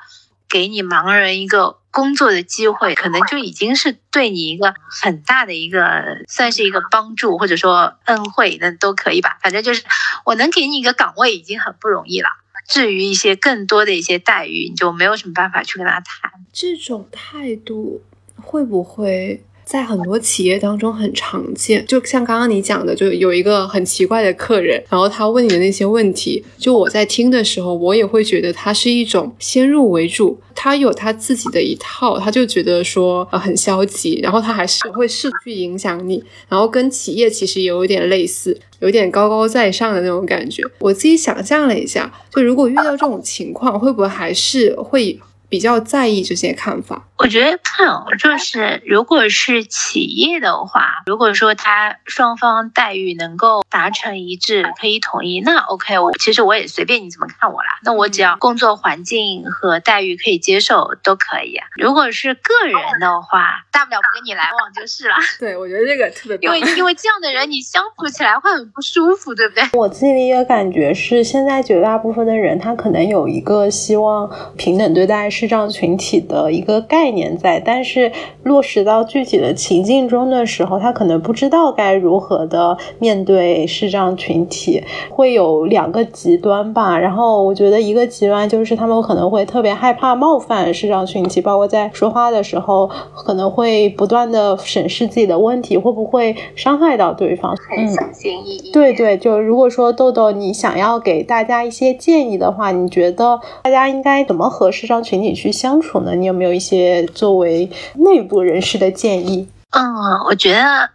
[0.50, 9.38] 给你盲人一个工作的机会，可能就已经是对你一个很大的一个算是一个帮助，或者说恩惠，那都可以吧。
[9.42, 9.82] 反正就是。
[10.26, 12.30] 我能给你一个岗位已经很不容易了，
[12.68, 16.32] 至于一些更多的一些待遇，你就没有什么办法去跟他谈。
[16.52, 18.02] 这种态度
[18.42, 19.46] 会不会？
[19.66, 40.62] 在很多企业当中很常见，就像刚刚你讲的，就有一个很奇怪的客人，然后他问你的那些问题，就我在听的时候，我也会觉得他是一种先入为主，他有他自己的一套，他就觉得说呃很消极，然后他还是会试图去影响你，然后跟企业其实也有点类似，有点高高在上的那种感觉。
[40.80, 47.08] 我自己想象了一下，就如果遇到这种情况，会不会还是会比较在意这些看法？
[47.18, 47.88] 我觉得看，
[48.20, 57.80] 就是如果是企业的话，如果说他双方待遇能够达成一致，可以统一，那 OK，我其实我也随便你怎么看我啦。
[57.84, 61.58] 那我只要工作环境和待遇可以接受都可以。
[61.78, 65.16] 如果是个人的话，大不了不跟你来往就是了。
[65.40, 69.64] 对，我觉得这个特别 因为因为这样的人你相处起来会很不舒服，对不对？
[69.72, 77.05] 我自己的一个感觉是，现在绝大部分的人他可能有一个希望平等对待视障群体的一个概。
[77.06, 86.98] 概念在，但是落实到具体的情境中的时候，他可能不知道该如何的面对视障群体，会有两个极端吧。
[86.98, 98.72] 然后我觉得一个极端就是他们可能会特别害怕冒犯视障群体，包括在说话的时候，可能会不断的审视自己的问题会不会伤害到对方，很小心翼翼。
[98.72, 106.16] 对对，就如果说豆豆你想要给大家一些建议的话，你觉得大家应该怎么和视障群体去相处呢？
[106.16, 106.95] 你有没有一些？
[107.04, 110.90] 作为内部人士的建议，嗯，我觉得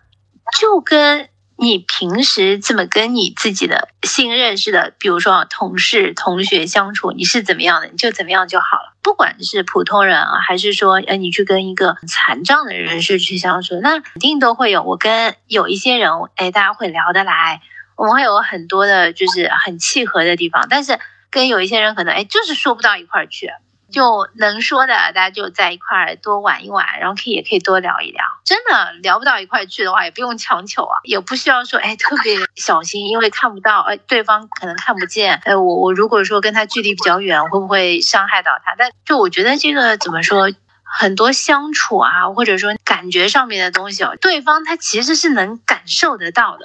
[0.59, 8.95] 就跟你平时怎么跟你自己的新认识的，比如说同事、同学相处，你是怎么样的，你就怎么样就好了。
[9.03, 14.83] 不管是普通人啊，还是说，呃，你去跟一个残障的人士去相处，那肯定都会有。
[14.83, 17.61] 我跟有一些人，哎，大家会聊得来，
[17.97, 20.67] 我们会有很多的，就是很契合的地方。
[20.71, 20.99] 但是
[21.31, 23.51] 跟有一些人，可能哎，就是说不到一块儿去。
[23.91, 28.25] 就能说的，大家就在一块儿多玩一玩，然后可以也可以多聊一聊。
[28.45, 38.75] 真的聊不到一块去的话，也不用强求啊，也不需要说哎特别小心，因为看不到，哎对方可能看不见，哎我我如果说跟他距离比较远，会不会伤害到他？
[38.79, 40.51] 但就我觉得这个怎么说，
[40.83, 46.65] 很多相处啊，或者说感觉上面的东西哦，对方他其实是能感受得到的。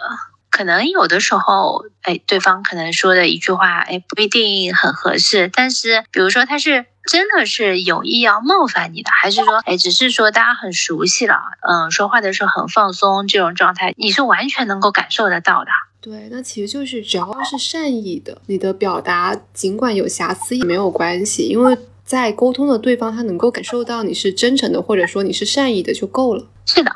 [0.51, 5.49] 可能有的时候，哎，对方可能说的一句话，哎，不一定很合适。
[5.53, 15.69] 但是，比如说他是真的是有意要冒犯你的，还是说，哎，只是说大家很熟悉了，嗯，说话的时候很放松，这种状态，你是完全能够感受得到的。
[16.01, 26.47] 对，那其实就是只要是善意的，你的表达尽管有瑕疵也没有关系，因为在沟通的对方他能够感受到你是真诚的，或者说你是善意的就够了。
[26.65, 26.91] 是的。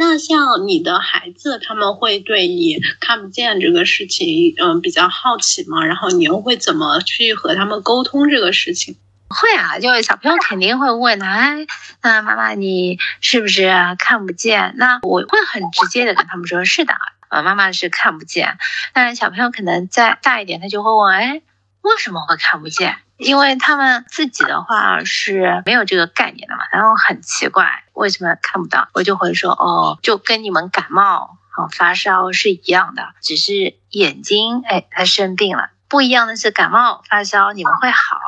[0.00, 5.84] 那像你的孩子，他们会对你看不见这个事情，嗯，比较好奇吗？
[5.84, 8.96] 然后你又会怎么去和他们沟通这个事情？
[9.28, 11.66] 会啊，就小朋友肯定会问他，哎，
[12.00, 14.74] 那妈妈你是不是看不见？
[14.76, 16.94] 那我会很直接的跟他们说，是的，
[17.28, 18.56] 呃，妈妈是看不见。
[18.92, 21.42] 但是小朋友可能再大一点，他就会问，哎，
[21.80, 22.98] 为什么会看不见？
[23.18, 38.18] 因为他们自己的话是没有这个概念的嘛，然后很奇怪为什么看不到，我就会说哦，就跟你们感冒哦发烧是一样的，只是眼睛哎他生病了，不一样的是感冒发烧你们会好，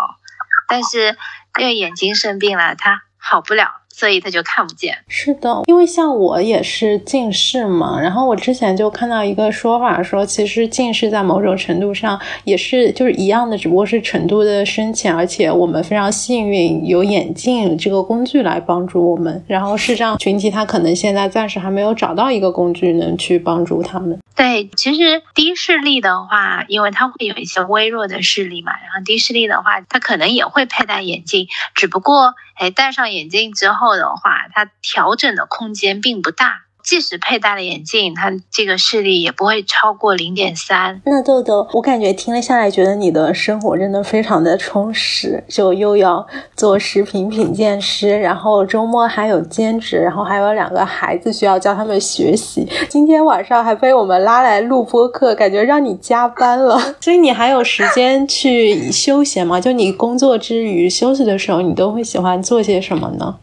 [0.67, 1.17] 但是
[1.59, 3.80] 因为眼睛生病了他好不了。
[4.01, 4.97] 所以他就看不见。
[5.09, 19.45] 是的，因为像我也是近视嘛，然后我之前就看到一个说法，说其实近视在某种程度上也是就是一样的，只不过是程度的深浅，而且我们非常幸运有眼镜这个工具来帮助我们。
[19.47, 24.19] 然后视障群体他可能现在暂时还没有找到一个工具能去帮助他们。
[24.35, 33.97] 对，其实低视力的话，因为它会有一些微弱的视力嘛，然后低视力的话，它可能也会佩戴眼镜，只不过哎戴上眼镜之后。
[33.97, 36.63] 的话，它调整的空间并不大。
[36.83, 41.01] 即使佩戴了眼镜，他这个视力也不会超过零点三。
[41.05, 45.43] 那豆豆，我感觉听了下来，觉得你的生活真的非常的充实。
[45.49, 52.67] 就又要做食品品鉴师，然后周末还有兼职，然后还有两个孩子需要教他们学习。
[52.89, 56.79] 今天晚上还被我们拉来录播课，感觉让你加班了。
[57.01, 59.61] 所以你还有时间去休闲吗？
[59.61, 63.37] 就你工作之余休息的时候，你都会喜欢做些什么呢？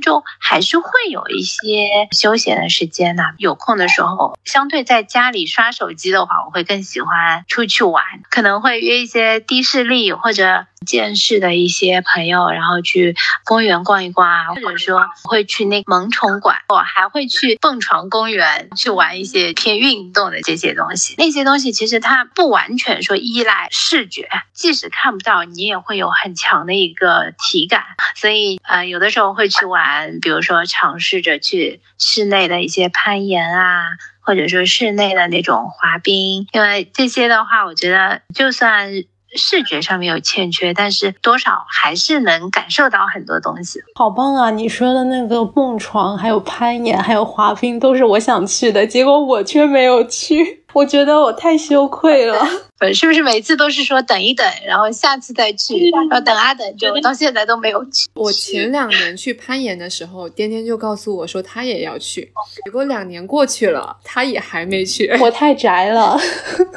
[0.00, 3.24] 就还是会有一些休闲的时间呢。
[3.38, 10.66] 有空的时候，相对在家里刷手机的话，我会更喜欢出去玩，可能会约一些低视力或者。
[10.86, 21.14] 见识的一些朋友，然后去公园逛一逛啊，或者说会去那萌宠馆，我还会去蹦床公园去玩一些偏运动的这些东西。
[21.18, 27.82] 那些东西其实它不完全说依赖视觉，即使看不到，你也会有很强的一个体感。
[28.14, 33.82] 所以呃，有的时候会去玩，比如说尝试着去室内的一些攀岩啊，
[34.20, 39.04] 或者说室内的那种滑冰，因为这些的话，我觉得就算。
[39.34, 43.80] 视觉上面有欠缺，但是多少还是能感受到很多东西。
[43.94, 44.50] 好棒啊！
[44.50, 50.64] 你说的那个蹦床，还有攀岩，还有滑冰，都是我想去的，结果我却没有去。
[50.74, 52.46] 我觉得我太羞愧了。
[52.94, 58.08] 是不是每次都是说等一等，然后下次再去，然后等啊等，就到现在都没有去。
[58.14, 62.32] 我前两年去攀岩的时候，颠颠就告诉我说他也要去，
[62.64, 65.08] 结果两年过去了，他也还没去。
[65.20, 66.16] 我太宅了。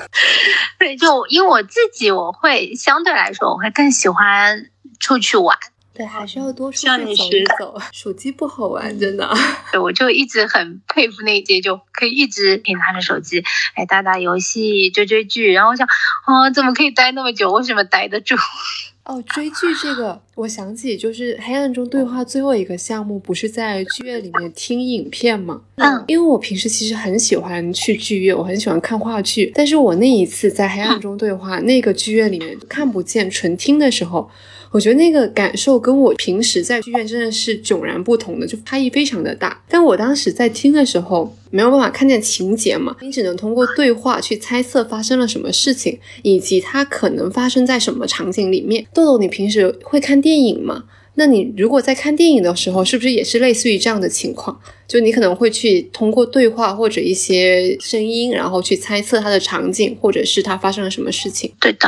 [0.80, 5.56] 对，就因为我自己，我会相对来说，我会更喜欢出去玩。
[5.94, 7.78] 对，还是要多出去走一走。
[7.92, 9.30] 手机不好玩，真的。
[9.72, 13.44] 对，我就一直很佩服那些就可以一直可以拿着手机，
[13.76, 15.52] 哎，打打游戏、追追剧。
[15.52, 15.86] 然后我想，
[16.26, 17.52] 哦，怎么可以待那么久？
[17.52, 18.36] 为什么待得住？
[19.04, 25.62] 哦，追剧这个，我想起就是《黑暗中对话》最后一个项目，不是在剧院里面听影片吗？
[25.76, 29.52] 嗯，因为我平时其实很喜欢去剧院，我很喜欢看话剧。
[29.54, 34.32] 但是我那一次在《黑暗中对话》那个剧院里面看不见，纯听的时候。
[34.72, 39.62] 我觉得那个感受跟我平时在剧院真的是迥然不同的，就差异非常的大。
[39.70, 48.88] 但我当时在听的时候，没有办法看见情节嘛，你只能通过对话去猜测发生了什么事情，以及它可能发生在什么场景里面。
[48.94, 50.86] 豆豆，你平时会看电影吗？
[51.22, 54.60] 那你如果在看电影的时候，是不是也是类似于这样的情况？
[54.88, 61.54] 就你可能会去通过对话或者一些声音，然后去猜测它的场景，或者是它发生了什么事情。
[61.60, 61.88] 对的，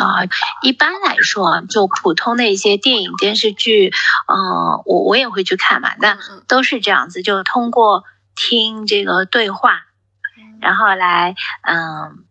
[0.62, 3.92] 一般来说，就普通的一些电影电视剧，
[4.28, 8.04] 嗯，我我也会去看嘛，但都是这样子，就通过
[8.36, 9.80] 听这个对话，
[10.62, 12.24] 然后来嗯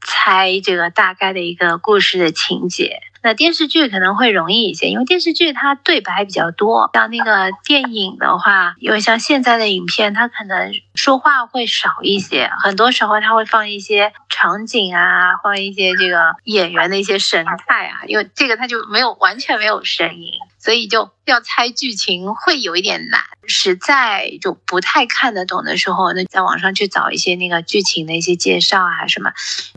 [0.00, 3.02] 猜这个大概的一个故事的情节。
[3.26, 6.88] 那电视剧可能会容易一些，因为电视剧它对白比较多。
[6.92, 20.30] 像那个电影的话，因为像现在的影片，它可能说话会少一些，很多时候它会放一些场景啊，放一些这个演员的一些神态啊，因为这个它就没有完全没有声音。
[20.66, 29.30] 所以就要猜剧情会有一点难，实在就不太看得懂的时候，那在网上去找一些那个剧情的一些介绍啊什么。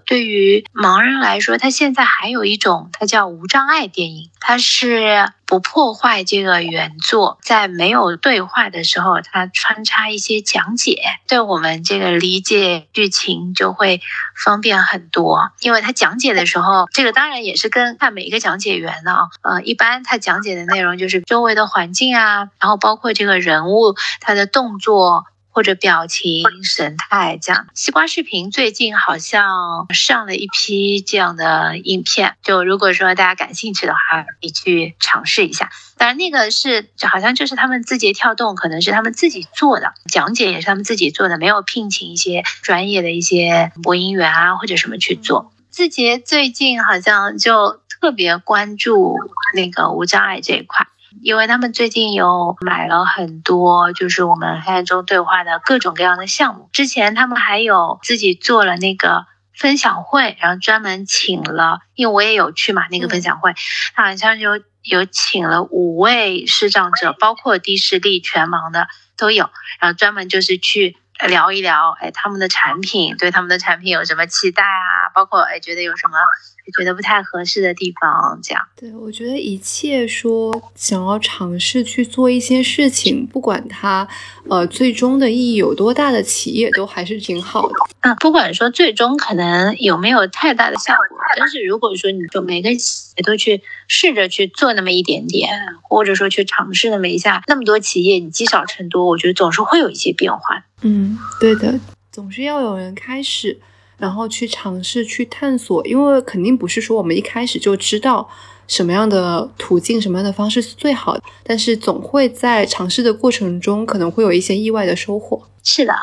[0.08, 5.32] 对于盲人来说，他现在还有一种，它叫无障碍电影，它是。
[5.50, 14.00] 不破坏这个原作，在没有对话的时候，它穿插一些讲解，对我们这个理解剧情就会
[14.36, 15.50] 方便很多。
[15.62, 25.26] 因为他讲解的时候，这个当然也是跟看每一个讲解员的啊，呃，一般他讲解的内容就是周围的环境啊，然后包括这个人物他的动作。
[25.52, 35.70] 或者表情、神态这样，西瓜视频最近好像上了一批这样的影片，就如果说大家感兴趣的话，可以去尝试一下。
[35.98, 45.52] 当然，那个是好像就是他们字节跳动，可能是他们自己做的讲解，也是他们自己做的，没有聘请一些专业的一些播音员啊或者什么去做。
[45.70, 49.18] 字节最近好像就特别关注
[49.54, 50.88] 那个无障碍这一块。
[51.22, 56.70] 因为他们最近有买了很多，就是我们黑暗中对话的各种各样的项目。
[56.72, 63.54] 之前他们还有自己做了那个分享会，然后专门请了，因为我也有去嘛，那个分享会，
[63.96, 68.88] 他好像有有请了五位视障者，包括低视力、全盲的
[69.18, 69.50] 都有，
[69.80, 70.96] 然后专门就是去
[71.28, 75.12] 聊一聊，哎，他们的产品，对他们的产品有什么期待啊？
[75.14, 76.18] 包括哎，觉得有什么。
[76.78, 84.08] 觉得不太合适的地方，这样对我觉得一切说想要尝试去做一些事情，不管它
[84.48, 87.74] 呃最终的意义有多大的企业都还是挺好的。
[88.02, 95.50] 嗯，不管说最终可能有没有太大的效果，但是如果说你就每个企业都去试着去做那么一点点，
[95.82, 100.66] 或者说去尝试那么一下，那么多企业你积少成多，我觉得总是会有一些变化。
[100.82, 101.80] 嗯，对的，
[102.12, 103.60] 总是要有人开始。
[103.98, 108.30] 然后去尝试去探索，因为肯定不是说我们一开始就知道
[108.66, 115.46] 什么样的途径、什么样的方式是最好的，但是总会在尝试的过程中可能会有一些意外的收获。
[115.66, 115.94] 是的，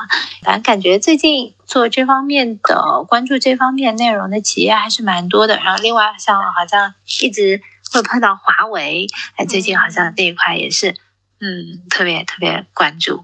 [0.43, 5.57] 反正感觉最近做这方面的关注这方面内容的企业还是蛮多的。
[5.57, 7.59] 然后另外像好像一直
[7.91, 9.07] 会碰到华为，
[9.37, 10.91] 哎，最近好像这一块也是，
[11.39, 13.23] 嗯，特别特别关注。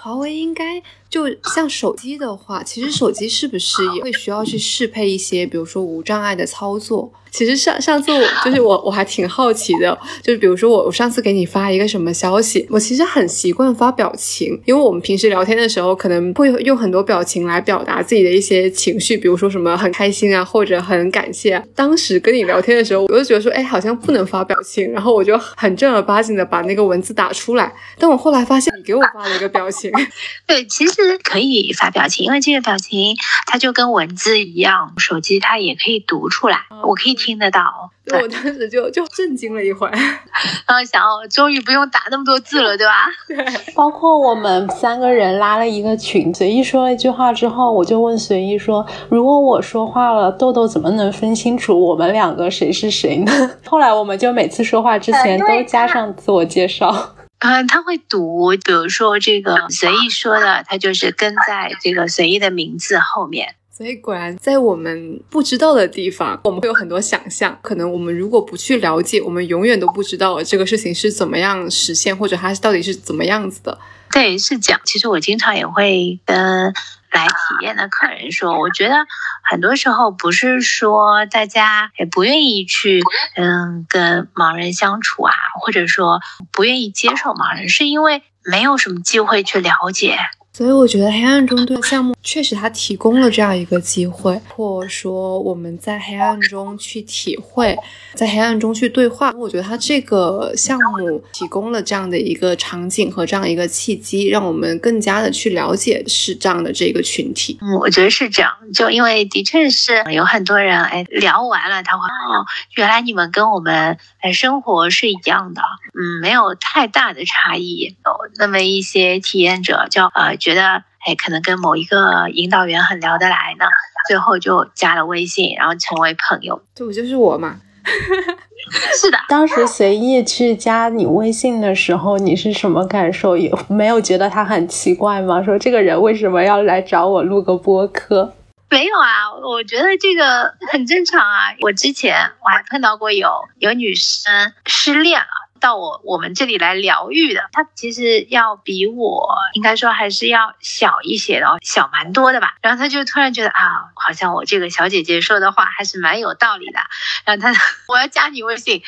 [0.00, 0.80] 华为应该。
[1.10, 7.12] 就像手机的话，其实手机是不是也会需要去适配一些，比如说无障碍的操作？
[7.30, 21.62] 其实上上次我就是我我还挺好奇的，就是比如说我我上次给你发一个什么消息，我其实很习惯发表情，因为我们平时聊天的时候可能会用很多表情来表达自己的一些情绪，比如说什么很开心啊，或者很感谢。
[21.74, 27.70] 当时跟你聊天的时候，我就觉得说，哎，好像不能发表情，然后我就很正儿八经的把那个文字打出来。
[27.98, 29.92] 但我后来发现你给我发了一个表情，
[30.46, 30.97] 对，其实。
[31.02, 37.90] 实可以发表情，因为这个表情它就跟文字一样，手机它也可以读出来，我可以听得到。
[38.10, 39.92] 我当时就就震惊了一会儿，
[40.66, 43.06] 然后想哦，终于不用打那么多字了，对吧？
[43.28, 43.36] 对。
[43.74, 53.32] 包括我们三个人拉了一个群，随意说了一句话之后，我就问随意说：“如果我说话了，豆豆怎么能分清楚我们两个谁是谁呢？”
[53.68, 57.14] 后来我们就每次说话之前都加上自我介绍。
[57.40, 63.54] 嗯，他会读，比如说这个随意说的，他就是跟在这个随意的名字后面。
[63.70, 67.56] 所以果然，在我们不知道的地方，我们会有很多想象。
[67.62, 73.78] 可能我们如果不去了解，我们永远都不知道这个事情是怎么样实现，或者它到底是怎么样子的。
[74.10, 74.80] 对，是这样。
[74.84, 76.74] 其实我经常也会跟
[77.10, 79.06] 来体验的客人说，我觉得
[79.42, 83.02] 很多时候不是说大家也不愿意去，
[83.36, 86.20] 嗯，跟盲人相处啊，或者说
[86.52, 90.18] 不愿意接受盲人，是因为没有什么机会去了解。
[90.58, 97.78] 所以我觉得黑暗中对项目确实它提供了这样一个机会，或者说我们在黑暗中去体会，
[98.14, 99.32] 在黑暗中去对话。
[99.38, 107.56] 我觉得它这个项目提供了这样的一个场景和这样一个契机，让我们更加的去了解视障的这个群体。
[107.60, 112.44] 嗯，我觉得是这样，就因为的确是有很多人哎聊完了，他会哦，
[112.74, 117.94] 原来你们跟我们哎生活是一样的，嗯，没有太大的差异。
[118.04, 120.36] 有那么一些体验者叫呃。
[120.48, 123.66] 觉得哎，可能跟某一个引导员很聊得来呢，
[124.08, 126.62] 最后就加了微信，然后成为朋友。
[126.74, 127.56] 这不就是我吗？
[128.98, 129.18] 是的。
[129.28, 133.36] 当时随意去加你微信的时候，你是什么感受？
[133.36, 135.42] 有没有觉得他很奇怪吗？
[135.44, 138.32] 说这个人为什么要来找我录个播客？
[138.70, 141.52] 没有啊，我觉得这个很正常啊。
[141.60, 143.28] 我之前我还碰到过有
[143.58, 144.32] 有女生
[144.64, 145.26] 失恋了。
[145.58, 152.54] 到我我们这里来疗愈的，他其实要比我应该说还是要小一些的，小蛮多的吧。
[152.62, 156.78] 然后他就突然觉得啊，好像我这个小姐姐说的话还是蛮有道理的。
[157.24, 157.52] 然后他
[157.88, 158.82] 我要加你微信，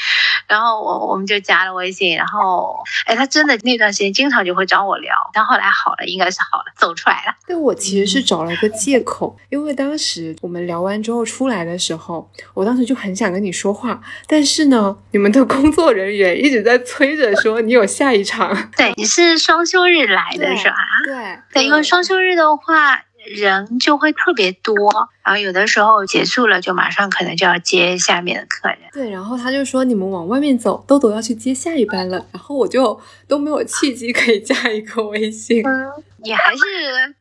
[0.46, 2.16] 然后我我们就加了微信。
[2.16, 7.34] 然后哎，他真的那段时间经常就会找我聊，但后来好了，应该是好了，走出来了。
[7.46, 16.59] 对我其实是找了个借口，因为当时我们聊完之后出来的时候，我当时就很想跟你说话，但是呢，你们的工作人员一直。
[16.62, 20.76] 在催着说你有下一场， 对，你是双休日来的是吧？
[21.04, 24.74] 对对，因为双休日的话人就会特别多，
[25.24, 28.78] 然后有的时候结束了就马上可能就要接下面的客人。
[28.92, 35.62] 对，然后他就说你们往外面走，豆豆要去接下一班了，然后我就都没有契机可以加一个微信。
[35.66, 35.92] 嗯，
[36.24, 36.62] 你还是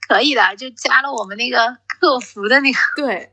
[0.07, 2.79] 可以的，就加了我们那个客服的那个。
[2.95, 3.31] 对。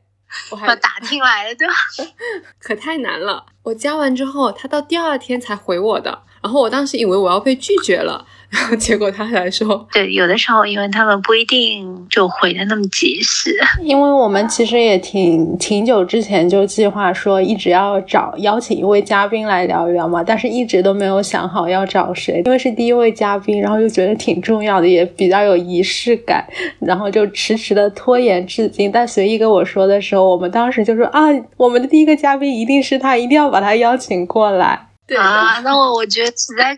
[0.51, 1.73] 我还 打听来的，对吧？
[2.59, 3.45] 可太难了。
[3.67, 6.19] 我加完之后，他到第二天才回我的。
[6.41, 8.25] 然后我当时以为我要被拒绝了。
[8.49, 26.45] 然后结果他来说，对，有的时候因为他们不一定就回的那么及时，因为我们其实也挺挺久之前就计划说一直要找邀请一位嘉宾来聊一聊嘛，但是一直都没有想好要找谁，因为是第一位嘉宾，然后又觉得挺重要的，也比较有仪式感，
[26.79, 28.89] 然后就迟迟的拖延至今。
[28.89, 31.21] 但随意跟我说的时候，我们当时就说啊，
[31.57, 34.87] 我们的第一个嘉宾一定是他，一定要把他邀请过来。
[35.05, 36.77] 对啊，那我我觉得实在。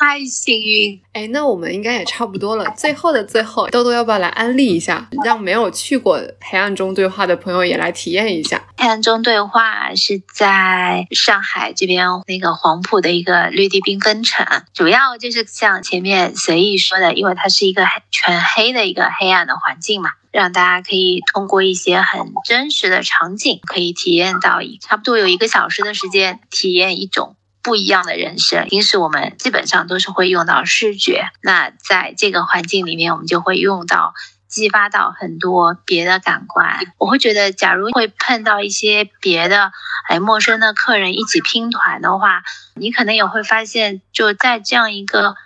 [0.00, 2.64] 太幸运，哎，那我们应该也差不多了。
[2.74, 8.62] 最后的最后，豆豆要不要来安利一下，让没有去过黑暗中对话的朋友也来体验一下？
[8.78, 27.36] 黑暗中对话是在上海这边那个黄埔的一个绿地缤纷城，主要就是像前面随意说的，因为它是一个全黑的一个黑暗的环境嘛，让大家可以通过一些很真实的场景，可以体验到一差不多有一个小时的时间，体验一种。
[27.62, 34.14] 不一样的人生，平时我们基本上都是会用到视觉，那在这个环境里面，我们就会用到
[34.48, 36.78] 激发到很多别的感官。
[36.98, 39.72] 我会觉得，假如会碰到一些别的
[40.08, 42.42] 哎陌生的客人一起拼团的话，
[42.74, 45.36] 你可能也会发现，就在这样一个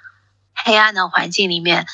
[0.55, 1.87] 黑暗的环境里面。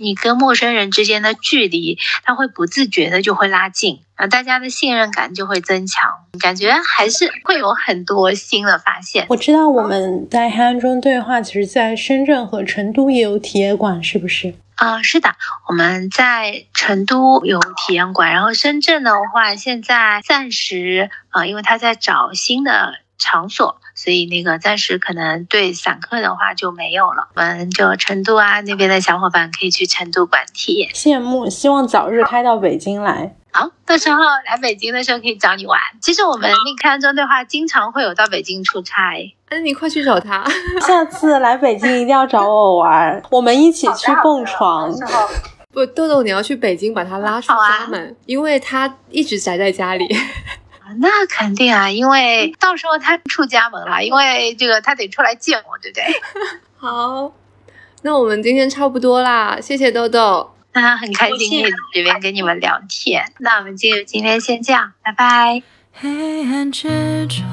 [0.00, 9.26] 你跟陌生人之间的距离，他会不自觉的就会拉近，啊，大家的信任感就会增强，感觉还是会有很多新的发现。
[9.28, 14.54] 我知道我们在黑暗中对话，其实在深圳和成都也有体验馆，是不是？
[14.76, 15.36] 啊，是的，
[15.68, 23.78] 我们在成都有体验馆，然后深圳的话，现在暂时啊，因为他在找新的场所。
[24.02, 30.90] 所以那个暂时可能对散客的话就没有了，我们就成都啊那边的小伙伴可以去成都馆体验。
[30.94, 33.36] 羡慕，希望早日开到北京来。
[33.52, 35.78] 好，到时候来北京的时候可以找你玩。
[36.00, 40.42] 其实我们那个开中对话经常会有到北京出差，那你快去找他。
[40.80, 44.90] 下次来北京一定要找我玩，我们一起去蹦床。
[45.74, 50.08] 不，豆豆，你要去北京把他拉出家门，因为他一直宅在家里。
[50.98, 56.04] 那肯定啊，因为到时候他出家门了，因为这个他得出来见我，对不对？
[56.76, 57.32] 好，
[58.02, 65.62] 那我们今天差不多啦，谢谢豆豆，那很开心在这边跟你们聊天，那我们就今天先这样，拜拜。
[65.92, 67.44] 黑暗之中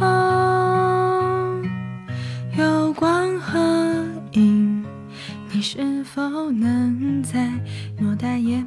[2.58, 3.60] 有光和
[4.34, 4.86] 影，
[5.52, 6.22] 你是否
[6.52, 7.40] 能在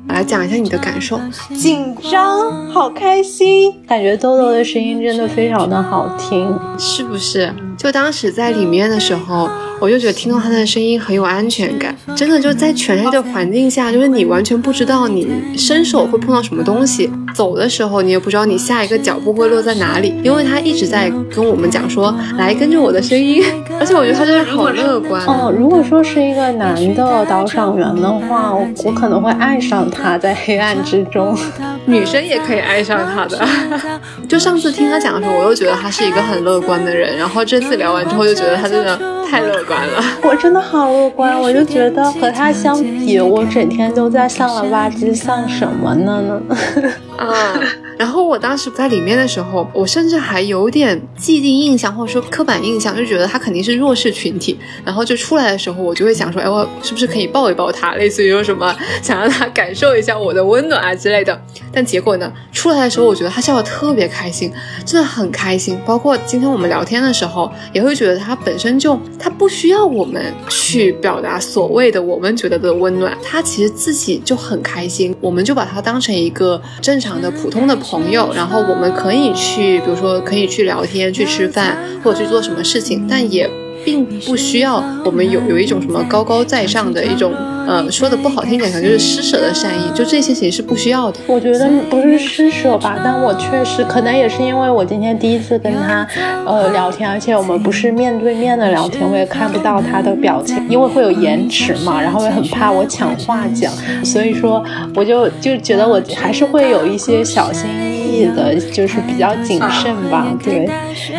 [0.08, 1.20] 来讲一下你的感受，
[1.54, 7.52] 紧张，好开心，感觉豆豆的声音真的非常的好听，是不是？
[7.76, 9.48] 就当时在里面的时候。
[9.80, 15.26] 我就觉得听到他的声音很有安全感，真的就在全黑的环境下，就是你完全不知道你
[15.56, 23.42] 伸手会碰到什么东西，走的时候你也不知道你下一个脚步会落在哪里，因为他一直在跟我们讲说，来跟着我的声音，
[23.80, 25.50] 而且我觉得他真的好乐观哦。
[25.50, 31.36] 如果说是一个男的导赏员的话，我我可能会爱上他在黑暗之中，
[31.86, 33.46] 女生也可以爱上他的。
[34.28, 39.19] 就上次听他讲的时候，我又觉得他是一个很乐观的人，然后这次聊完之后，就觉得他真的。
[39.30, 46.42] 太乐观了，我真的好乐观，我就觉得和他相比，我整天都在丧了吧唧，丧什么呢呢？
[47.16, 47.54] 啊！
[47.98, 54.58] 然后我当时在里面的时候，我甚至还有点既定印象或者说刻板印象，就觉得他肯定是弱势群体。
[54.84, 61.38] 然后就出来的时候，我就会想说，哎，我是不是可以抱一抱他，类似于说什么想让他感受一下我的温暖啊之类的。
[61.72, 64.50] 但结果呢，出来的时候，我觉得他笑得特别开心，
[64.86, 65.78] 真的很开心。
[65.84, 75.14] 包括今天我们聊天的时候，也会觉得他本身就他不需要我们去表达所谓的我们觉得的温暖，他其实自己就很开心。
[75.20, 77.76] 我们就把他当成一个正常的普通的。
[77.80, 83.50] 朋友，然后我们可以去，比如说可以去聊天、去吃饭，或者去做什么事情，但也
[83.84, 87.32] 并不需要我们有有一种什么高高在上的一种。
[87.70, 91.20] 呃，说的不好听点，可能就是施舍的善意，就这些其实是不需要的。
[91.28, 96.04] 我觉得不是施舍吧，但我确实可能也是因为我今天第一次跟他
[96.44, 103.72] 呃聊天，而且我们不是面对面的聊天，我也看不到他的表情，因为会有延迟嘛，然后也很怕我抢话讲，
[104.04, 104.64] 所以说
[104.96, 110.68] 我就就觉得我还是会有一些小心翼翼的，就是比较谨慎吧，对。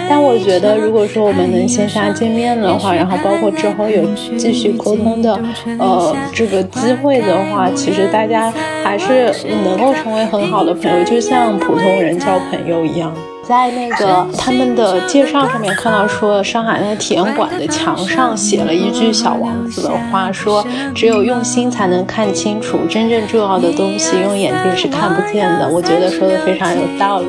[0.10, 4.04] 但我觉得如果说我们能线下见面的话，然后包括之后有
[4.38, 5.40] 继续沟通的，
[5.80, 6.14] 呃。
[6.42, 8.52] 这个机会的话，其实大家
[8.84, 9.32] 还是
[9.64, 13.14] 能够成为很好的朋友，就像普通人交朋友一样。
[13.48, 20.66] 在那个他们的介绍上面看到说，上海那个体验馆的墙上写了一句小王子的话，说
[20.96, 25.70] 只有用心才能看清楚真正重要的东西，用眼睛是看不见的。
[25.70, 27.28] 我觉得说的非常有道理。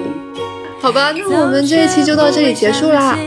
[0.81, 3.19] 好吧，那我们这一期就到这里结束啦。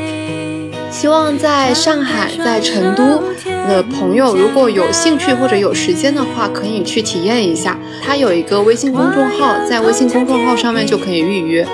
[0.95, 3.21] 希望在上海、在成都
[3.67, 7.77] 的朋友，如果有兴趣或者有时间的话，可以去体验一下。
[8.01, 11.67] 它有一个微信公众号，在微信公众号上面就可以预约。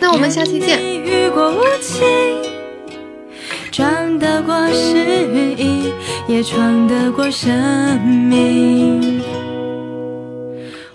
[0.00, 0.78] 那我们下期见。
[3.72, 4.98] 闯得过失
[5.58, 5.92] 意，
[6.28, 9.20] 也闯得过生命。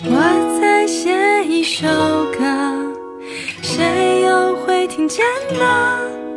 [0.05, 1.85] 我在写一首
[2.31, 2.39] 歌，
[3.61, 5.25] 谁又会听见
[5.59, 6.28] 呢？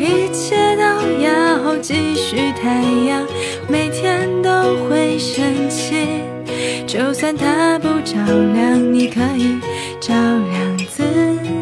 [0.00, 0.82] 一切都
[1.22, 3.26] 要继续，太阳
[3.68, 6.06] 每天都会升起，
[6.86, 8.16] 就算它不照
[8.54, 9.58] 亮，你可以
[10.00, 11.04] 照亮自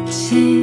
[0.09, 0.58] 己。